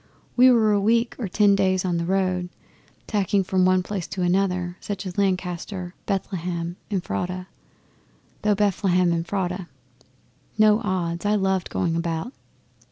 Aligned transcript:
We 0.35 0.49
were 0.49 0.71
a 0.71 0.81
week 0.81 1.15
or 1.19 1.27
ten 1.27 1.53
days 1.55 1.85
on 1.85 1.97
the 1.97 2.05
road, 2.07 2.49
tacking 3.05 3.43
from 3.43 3.65
one 3.65 3.83
place 3.83 4.07
to 4.07 4.23
another 4.23 4.75
such 4.79 5.05
as 5.05 5.15
Lancaster, 5.19 5.93
Bethlehem 6.07 6.75
Ephrata 6.89 7.45
"thou 8.41 8.55
Bethlehem 8.55 9.13
Ephrata." 9.13 9.67
No 10.57 10.81
odds 10.83 11.23
I 11.23 11.35
loved 11.35 11.67
the 11.67 11.73
going 11.73 11.95
about. 11.95 12.33